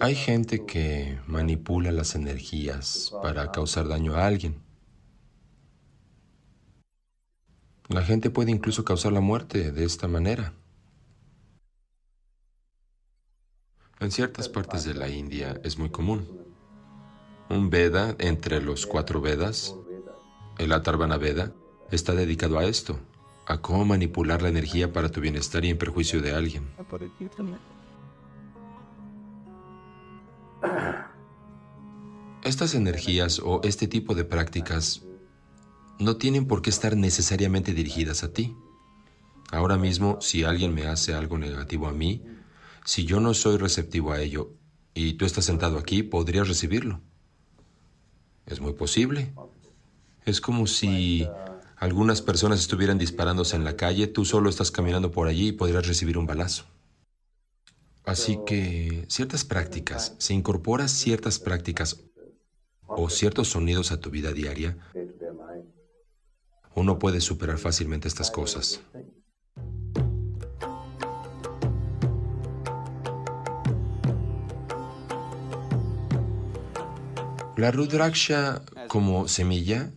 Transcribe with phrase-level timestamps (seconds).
[0.00, 4.62] Hay gente que manipula las energías para causar daño a alguien.
[7.88, 10.52] La gente puede incluso causar la muerte de esta manera.
[13.98, 16.28] En ciertas partes de la India es muy común.
[17.50, 19.74] Un Veda entre los cuatro Vedas,
[20.58, 21.52] el Atharvana Veda,
[21.90, 23.00] está dedicado a esto,
[23.46, 26.68] a cómo manipular la energía para tu bienestar y en perjuicio de alguien.
[32.48, 35.02] Estas energías o este tipo de prácticas
[35.98, 38.56] no tienen por qué estar necesariamente dirigidas a ti.
[39.50, 42.22] Ahora mismo, si alguien me hace algo negativo a mí,
[42.86, 44.54] si yo no soy receptivo a ello
[44.94, 47.02] y tú estás sentado aquí, podrías recibirlo.
[48.46, 49.34] Es muy posible.
[50.24, 51.28] Es como si
[51.76, 55.86] algunas personas estuvieran disparándose en la calle, tú solo estás caminando por allí y podrías
[55.86, 56.64] recibir un balazo.
[58.06, 62.07] Así que ciertas prácticas, si incorporas ciertas prácticas
[62.88, 64.76] o ciertos sonidos a tu vida diaria,
[66.74, 68.80] uno puede superar fácilmente estas cosas.
[77.56, 79.90] La rudraksha como semilla,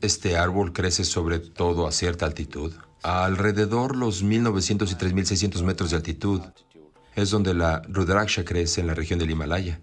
[0.00, 5.90] este árbol crece sobre todo a cierta altitud, a alrededor los 1900 y 3600 metros
[5.90, 6.40] de altitud.
[7.16, 9.80] Es donde la rudraksha crece en la región del Himalaya.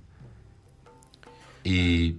[1.66, 2.16] Y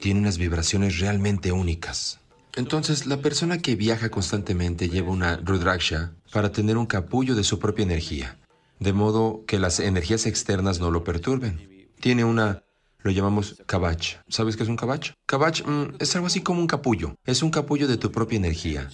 [0.00, 2.18] tiene unas vibraciones realmente únicas.
[2.56, 7.58] Entonces, la persona que viaja constantemente lleva una rudraksha para tener un capullo de su
[7.60, 8.38] propia energía,
[8.80, 11.88] de modo que las energías externas no lo perturben.
[12.00, 12.64] Tiene una,
[13.02, 14.16] lo llamamos kabach.
[14.28, 15.12] ¿Sabes qué es un kabach?
[15.26, 17.14] Kabach mm, es algo así como un capullo.
[17.24, 18.88] Es un capullo de tu propia energía.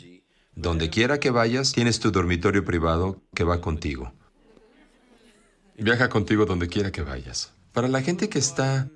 [0.54, 4.12] Donde quiera que vayas, tienes tu dormitorio privado que va contigo.
[5.78, 7.52] Viaja contigo donde quiera que vayas.
[7.72, 8.90] Para la gente que está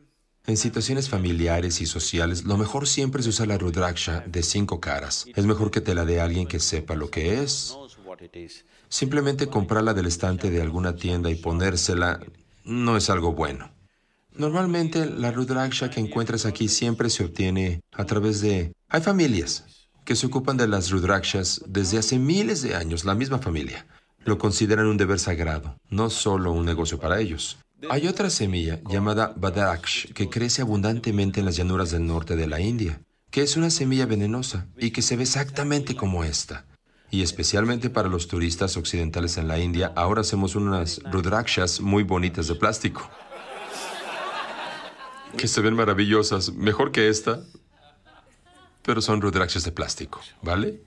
[0.47, 5.27] en situaciones familiares y sociales, lo mejor siempre es usar la Rudraksha de cinco caras.
[5.35, 7.77] Es mejor que te la dé alguien que sepa lo que es.
[8.89, 12.21] Simplemente comprarla del estante de alguna tienda y ponérsela
[12.65, 13.71] no es algo bueno.
[14.33, 18.73] Normalmente la Rudraksha que encuentras aquí siempre se obtiene a través de...
[18.89, 19.65] Hay familias
[20.05, 23.87] que se ocupan de las Rudrakshas desde hace miles de años, la misma familia.
[24.25, 27.59] Lo consideran un deber sagrado, no solo un negocio para ellos.
[27.89, 32.61] Hay otra semilla llamada Badaksh que crece abundantemente en las llanuras del norte de la
[32.61, 36.67] India, que es una semilla venenosa y que se ve exactamente como esta.
[37.11, 42.49] Y especialmente para los turistas occidentales en la India, ahora hacemos unas rudrakshas muy bonitas
[42.49, 43.11] de plástico.
[45.37, 47.43] Que se ven maravillosas, mejor que esta,
[48.83, 50.83] pero son rudrakshas de plástico, ¿vale?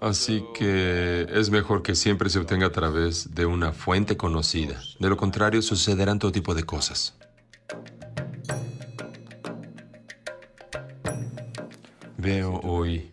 [0.00, 4.80] Así que es mejor que siempre se obtenga a través de una fuente conocida.
[4.98, 7.14] De lo contrario, sucederán todo tipo de cosas.
[12.16, 13.12] Veo hoy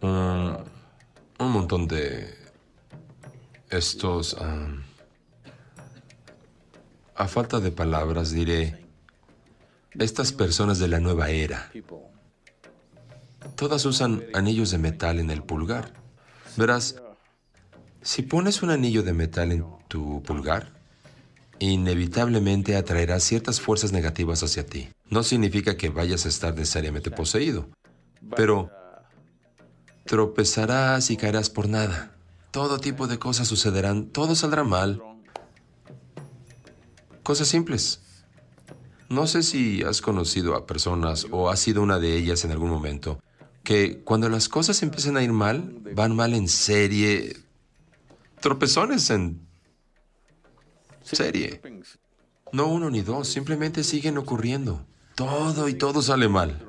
[0.00, 0.66] un,
[1.38, 2.34] montón de
[3.68, 4.36] estos...
[7.14, 8.84] a falta de palabras diré,
[9.96, 11.70] estas personas de la nueva era
[13.56, 15.92] Todas usan anillos de metal en el pulgar.
[16.56, 16.96] Verás,
[18.02, 20.72] si pones un anillo de metal en tu pulgar,
[21.58, 24.88] inevitablemente atraerá ciertas fuerzas negativas hacia ti.
[25.08, 27.68] No significa que vayas a estar necesariamente poseído,
[28.34, 28.70] pero
[30.06, 32.16] tropezarás y caerás por nada.
[32.50, 35.02] Todo tipo de cosas sucederán, todo saldrá mal.
[37.22, 38.00] Cosas simples.
[39.08, 42.70] No sé si has conocido a personas o has sido una de ellas en algún
[42.70, 43.20] momento
[43.70, 47.36] que cuando las cosas empiezan a ir mal, van mal en serie.
[48.40, 49.46] Tropezones en
[51.02, 51.62] serie.
[52.50, 54.84] No uno ni dos, simplemente siguen ocurriendo.
[55.14, 56.60] Todo y todo sale mal.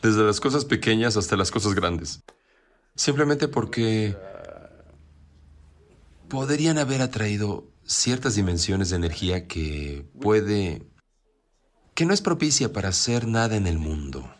[0.00, 2.22] Desde las cosas pequeñas hasta las cosas grandes.
[2.94, 4.16] Simplemente porque
[6.28, 10.86] podrían haber atraído ciertas dimensiones de energía que puede...
[11.94, 14.32] que no es propicia para hacer nada en el mundo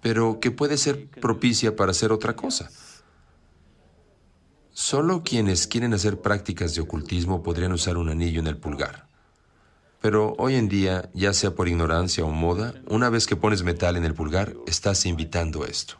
[0.00, 2.70] pero que puede ser propicia para hacer otra cosa.
[4.70, 9.06] Solo quienes quieren hacer prácticas de ocultismo podrían usar un anillo en el pulgar.
[10.02, 13.96] Pero hoy en día, ya sea por ignorancia o moda, una vez que pones metal
[13.96, 15.94] en el pulgar, estás invitando esto.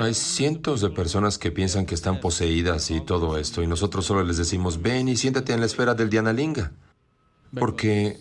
[0.00, 4.24] Hay cientos de personas que piensan que están poseídas y todo esto, y nosotros solo
[4.24, 6.72] les decimos, ven y siéntate en la esfera del Diana Linga.
[7.58, 8.18] Porque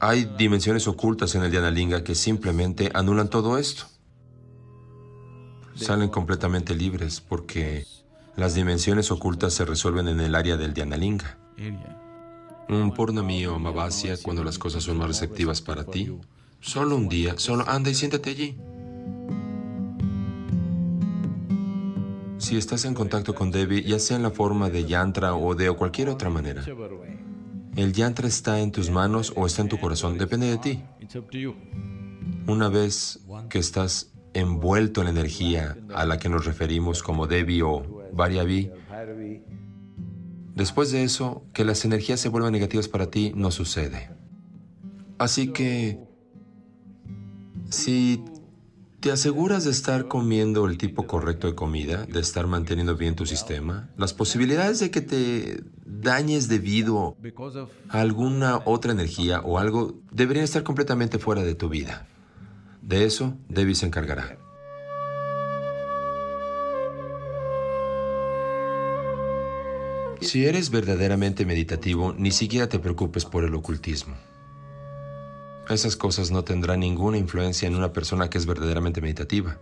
[0.00, 3.84] hay dimensiones ocultas en el Diana Linga que simplemente anulan todo esto.
[5.74, 7.86] salen completamente libres porque
[8.36, 11.38] las dimensiones ocultas se resuelven en el área del Dhyanalinga.
[12.68, 16.12] Un Purnami o Amavasya, cuando las cosas son más receptivas para ti,
[16.60, 18.58] solo un día, solo anda y siéntate allí.
[22.42, 25.70] Si estás en contacto con Devi, ya sea en la forma de yantra o de
[25.70, 26.64] cualquier otra manera,
[27.76, 30.82] el yantra está en tus manos o está en tu corazón, depende de ti.
[32.48, 37.62] Una vez que estás envuelto en la energía a la que nos referimos como Devi
[37.62, 38.72] o Varyavi,
[40.56, 44.10] después de eso, que las energías se vuelvan negativas para ti no sucede.
[45.16, 46.00] Así que,
[47.70, 48.24] si
[49.02, 53.26] te aseguras de estar comiendo el tipo correcto de comida, de estar manteniendo bien tu
[53.26, 57.16] sistema, las posibilidades de que te dañes debido
[57.88, 62.06] a alguna otra energía o algo deberían estar completamente fuera de tu vida.
[62.80, 64.38] De eso, Debbie se encargará.
[70.20, 74.14] Si eres verdaderamente meditativo, ni siquiera te preocupes por el ocultismo.
[75.72, 79.58] Esas cosas no tendrán ninguna influencia en una persona que es verdaderamente meditativa.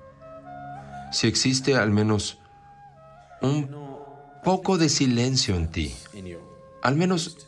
[1.13, 2.39] Si existe al menos
[3.43, 3.71] un
[4.43, 5.95] poco de silencio en ti,
[6.83, 7.47] al menos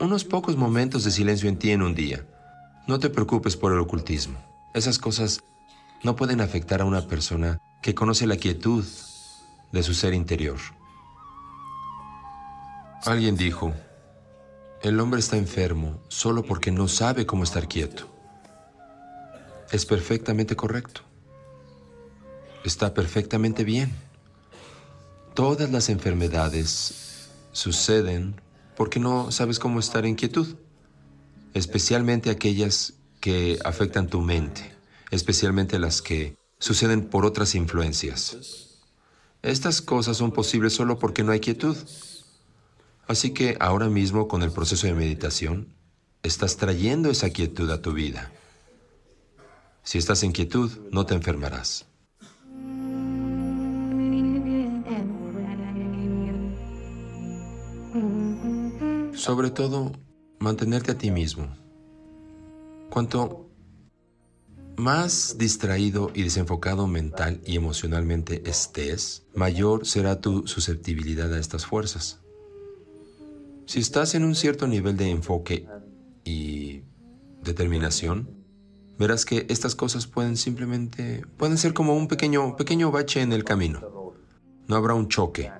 [0.00, 2.24] unos pocos momentos de silencio en ti en un día,
[2.86, 4.38] no te preocupes por el ocultismo.
[4.74, 5.42] Esas cosas
[6.02, 8.84] no pueden afectar a una persona que conoce la quietud
[9.72, 10.58] de su ser interior.
[13.04, 13.74] Alguien dijo,
[14.82, 18.08] el hombre está enfermo solo porque no sabe cómo estar quieto.
[19.70, 21.02] Es perfectamente correcto.
[22.64, 23.92] Está perfectamente bien.
[25.34, 28.40] Todas las enfermedades suceden
[28.76, 30.56] porque no sabes cómo estar en quietud,
[31.54, 34.72] especialmente aquellas que afectan tu mente,
[35.10, 38.78] especialmente las que suceden por otras influencias.
[39.42, 41.76] Estas cosas son posibles solo porque no hay quietud.
[43.08, 45.74] Así que ahora mismo con el proceso de meditación,
[46.22, 48.30] estás trayendo esa quietud a tu vida.
[49.82, 51.86] Si estás en quietud, no te enfermarás.
[59.14, 59.92] Sobre todo,
[60.38, 61.48] mantenerte a ti mismo.
[62.90, 63.48] Cuanto
[64.76, 72.20] más distraído y desenfocado mental y emocionalmente estés, mayor será tu susceptibilidad a estas fuerzas.
[73.68, 75.68] Si estás en un cierto nivel de enfoque
[76.24, 76.84] y
[77.42, 78.30] determinación,
[78.98, 83.44] verás que estas cosas pueden simplemente, pueden ser como un pequeño, pequeño bache en el
[83.44, 84.14] camino.
[84.68, 85.52] No habrá un choque.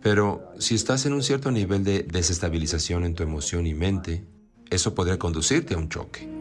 [0.00, 4.24] Pero si estás en un cierto nivel de desestabilización en tu emoción y mente,
[4.70, 6.33] eso podría conducirte a un choque.